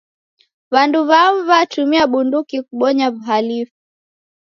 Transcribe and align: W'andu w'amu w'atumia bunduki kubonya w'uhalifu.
W'andu 0.73 0.99
w'amu 1.09 1.39
w'atumia 1.49 2.03
bunduki 2.11 2.57
kubonya 2.67 3.05
w'uhalifu. 3.11 3.75